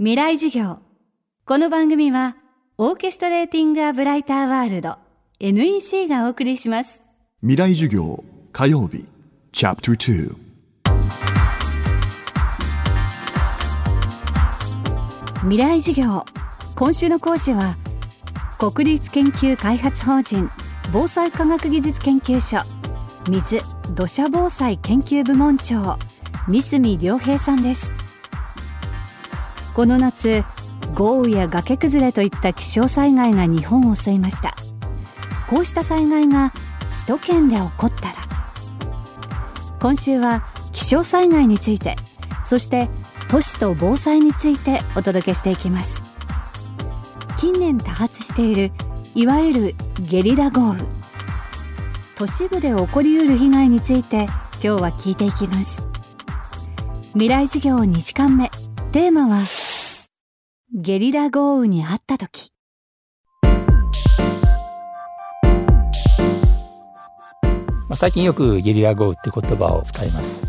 [0.00, 0.78] 未来授業。
[1.44, 2.36] この番組は
[2.76, 4.96] オーケストレーティング・ア・ブライター・ワールド
[5.40, 7.02] NEC がお送りします。
[7.40, 8.22] 未来授業
[8.52, 9.06] 火曜日
[9.50, 10.36] チャプター
[15.40, 16.24] 未来授業。
[16.76, 17.76] 今週の講師は
[18.56, 20.48] 国立研究開発法人
[20.92, 22.64] 防災科学技術研究所
[23.28, 23.60] 水
[23.96, 25.98] 土砂防災研究部門長
[26.48, 27.92] 三角良平さんです
[29.78, 30.42] この夏
[30.92, 34.56] 豪雨や崖崩れといった気象災害が日本を襲いました。
[35.48, 36.50] こうした災害が
[37.06, 38.14] 首都圏で起こったら。
[39.78, 41.94] 今週は気象災害について
[42.42, 42.88] そして
[43.28, 46.02] 都市と防災についてお届けしていきます。
[47.36, 48.72] 近年多発している
[49.14, 50.82] いわゆるゲリラ豪雨。
[52.16, 55.88] 都市部で起こりうる被害について今日は聞いていきます。
[57.12, 58.50] 未来授業2時間目。
[58.90, 59.44] テーマは
[60.88, 62.50] ゲリラ豪雨にあった時。
[63.42, 63.50] ま
[67.90, 70.46] あ、最近よくゲリラ豪雨って言葉を使います。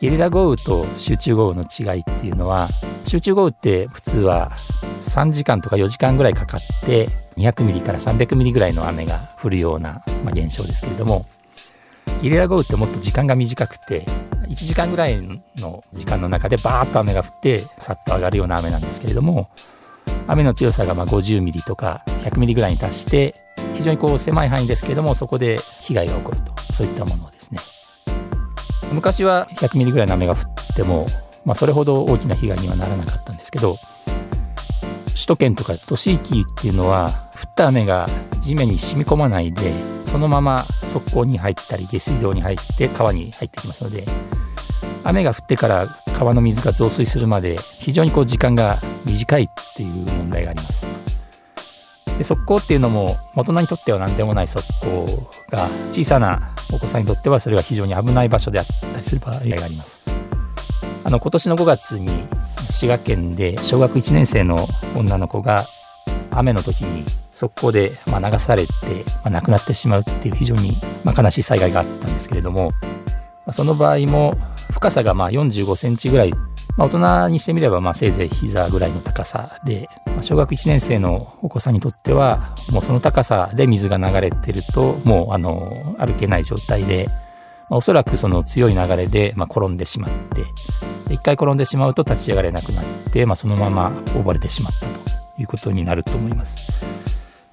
[0.00, 2.70] ゲリラ豪雨と集中豪雨の違いっていうのは
[3.04, 4.52] 集中豪雨って普通は
[5.00, 11.26] 3時間とか4時間ぐらいかかって200ミリから300ミリぐらいの雨が降るような、まあ、現象ですけれども
[12.22, 14.06] ゲリラ豪雨ってもっと時間が短くて
[14.48, 15.20] 1時間ぐらい
[15.56, 19.50] の時間の中でバーッと雨が降ってさっと上がるような雨なんですけれども
[20.26, 23.34] 雨の強さがまあ50ミリとか100ミリぐらいに達して
[23.74, 26.52] 非常にこう狭い範囲ですけれどもそこで被害が起こると。
[26.72, 27.60] そういったものですね。
[28.92, 31.06] 昔は100ミリぐらいの雨が降っても、
[31.44, 33.78] まあ、それほど大きな被害にはならなかったんですけど
[35.08, 38.06] 首都圏とか都市域っていうのは降った雨が
[38.40, 39.72] 地面に染み込まないで
[40.12, 44.04] そのまま側溝に入ったり下水道に入って川に入ってきますので
[45.04, 50.86] 雨が降ってから川の水が増水するまで非常にこう時間が短いっていう問題があります。
[52.18, 60.02] で側溝っていうのも大人にとっては何でもない側溝が小さなお子さんにとってはそれが非常に危ない場所であったりする場合があります。
[61.04, 62.10] あの今年の5月に
[62.68, 65.66] 滋賀県で小学1年生の女の子が
[66.30, 68.72] 雨の時に側溝でま流されて、
[69.24, 72.72] ま亡くなってしまうっていう非常にま悲しい災害があったんですけれども
[73.50, 74.36] その場合も
[74.70, 76.32] 深さがま45センチぐらい、
[76.76, 87.08] まあ、大人にしてみればませいぜい膝ぐらいの高さで、ま、小学1年生のお子さんにとってはもうその高さで水が流れてるともうあの歩けない状態で、
[87.68, 90.44] ま、おそらくその強い流れでま転んでしまって
[91.12, 95.00] 一回転んでしまうと立ち上がれなくなって、まあ、そのまま溺れてしまったと
[95.38, 96.91] いうことになると思います。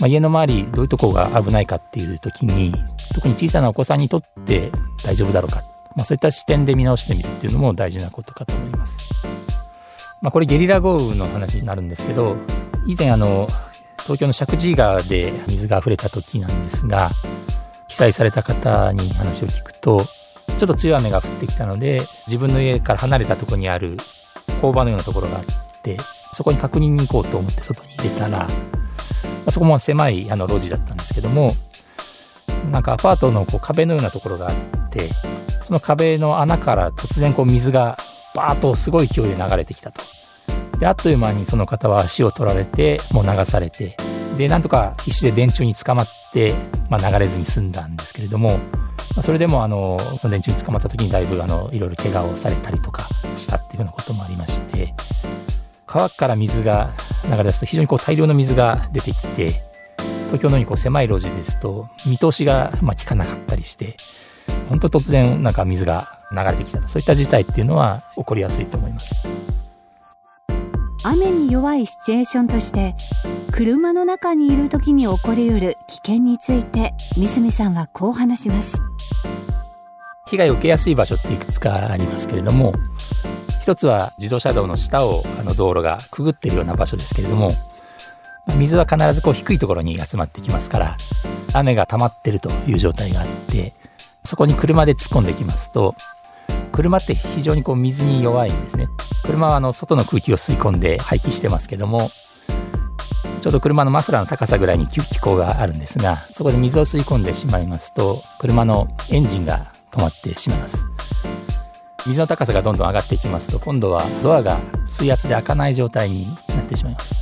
[0.00, 2.72] まあ、家の周りどういうとこが危ないかっていう時に
[3.14, 4.72] 特に小さなお子さんにとって
[5.04, 5.62] 大丈夫だろうか
[5.96, 9.08] まあ、そういった視点で見直してみるっていうのも大事なことかと思います。
[10.20, 12.36] まあ、これゲリラ豪雨の話になるんですけど
[12.86, 13.46] 以前あの
[14.02, 17.10] 東京の石神井川で水が溢れた時なんですが
[17.88, 20.06] 被災された方に話を聞くと
[20.56, 23.98] ちょっと強い雨が降ってきたので自分の家から離れたとこにある
[24.62, 25.44] 工場のようなところがあっ
[25.82, 25.98] て
[26.32, 28.48] そこに確認に行こうと思って外に出たら
[29.46, 31.54] あそこも狭いあの路地だったんですけども
[32.70, 35.10] なんかアパートのこう壁のようなところがあって
[35.62, 37.98] その壁の穴から突然こう水が
[38.34, 40.02] バーッとすごい勢いで流れてきたと。
[40.78, 43.96] で、あっという間にその方は足を取られて、もう流されて、
[44.36, 46.54] で、なんとか必死で電柱に捕まって、
[46.90, 48.58] まあ、流れずに済んだんですけれども、
[49.14, 54.94] まあ、それでもあの、その電柱に捕まった時にだいぶあの、いろいろ怪我をされたりとかしたっていうようなこともありまして、
[55.94, 56.92] 川から水が
[57.24, 59.62] 流れ出すと非常にこう大量の水が出てきて、
[60.26, 63.96] 東京のようにこう狭い路地ですと見通しがまあ効かなかったりして、
[64.68, 69.24] 本当突然なんか水が流れてきたそういった事態っていうのは起こりやすいと思います。
[71.04, 72.96] 雨に弱いシチュエーションとして
[73.52, 78.82] 車の中にいる時に起こりうる危険について三角さんはこう話します。
[80.26, 82.72] 被害を受けやすい場所っていくつかありますけれども
[83.64, 87.50] 一つは自動車道の下をあの道路がくぐっているような場所ですけれども
[88.58, 90.96] 水は必ずこう低いところに集まってきますから
[91.54, 93.72] 雨が溜まってるという状態があって
[94.22, 95.94] そこに車で突っ込んできますと
[96.72, 98.86] 車って非常にこう水に弱いんですね。
[99.22, 102.10] 車はあの外の空気を吸い込んで排気してますけども
[103.40, 110.93] ちょうど車のマフラーの高さぐらいに気候があるんですがそこで水を吸い込んでしまいますと車のエンジンが止まってしまいます。
[112.06, 117.20] 水の高さがどんどん上がっていきますと今度はドアが水圧で開かない状態になってしまいます。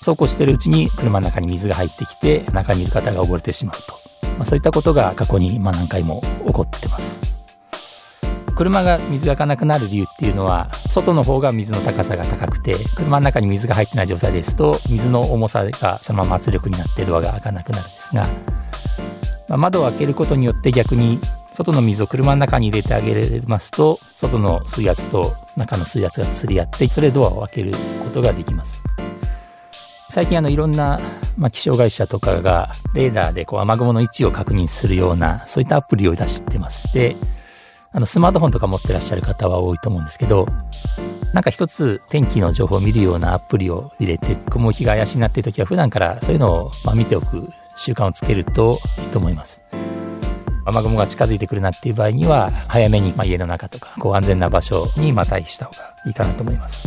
[0.00, 3.98] 走行しているうちに車の中に水が入ってきて中にいる方が溺れてしまうと。
[4.38, 7.20] まあ、そういったことが過去にま何回も起こってます。
[8.56, 18.26] 車が水が開かなくなる理由っていうのは外の方が水の高さが高くて車の中に水が入ってない状態ですと水の重さがそのまま圧力になってドアが開かなくなるんですが、
[19.46, 21.20] まあ、窓を開けることによって逆に
[21.58, 27.72] 外の水を車の中に入れてあげれますと外の水圧と中の水圧が釣り合ってそれでドアを開ける
[28.04, 28.84] ことができます。
[30.08, 31.00] 最近あのいろんな、
[31.36, 36.92] まあ、気象会社とかがレーダーでこう雨雲の位置を確認するようなそういったアプリを出してます。
[36.94, 37.16] で
[37.90, 40.46] あのスマートフォンとか持ってらっしゃる方は多いと思うんですけど
[41.34, 49.77] なんか一つ天気の情報を見るようなアプリを入れて雲行きが怪しいなっていう時は普段からそういうのをま見ておく習慣をつけるといいと思います。
[50.68, 56.86] 雨雲が近づいてくるなっていう場合には早めにまあ家の中とかこう安全な場所にまあ退避した方がいいかなと思います。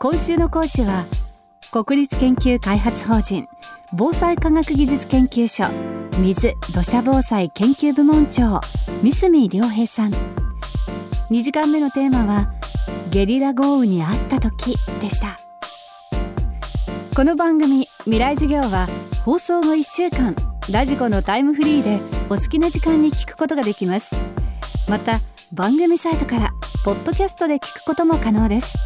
[0.00, 1.06] 今週の講師は
[1.70, 3.46] 国立研究開発法人
[3.92, 5.64] 防災科学技術研究所
[6.18, 8.60] 水土砂防災研究部門長
[9.02, 10.12] 三角良平さん。
[11.30, 12.54] 2時間目のテーマは
[13.10, 15.38] ゲリラ豪雨にあった時でした。
[17.14, 18.88] この番組未来授業は
[19.26, 20.34] 放送後1週間
[20.70, 22.00] ラジコのタイムフリーで
[22.30, 24.16] お好きな時間に聞くことができます。
[24.88, 25.20] また
[25.52, 26.52] 番組サイトから
[26.86, 28.78] ポッドキャストで聞くことも可能です。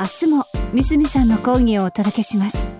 [0.00, 2.79] 明日も三角さんの講義をお届けします。